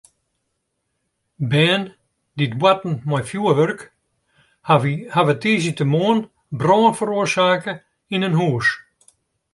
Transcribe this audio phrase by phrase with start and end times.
[1.49, 1.83] Bern
[2.37, 3.81] dy't boarten mei fjoerwurk
[5.13, 6.21] hawwe tiisdeitemoarn
[6.59, 7.73] brân feroarsake
[8.13, 8.67] yn in hús.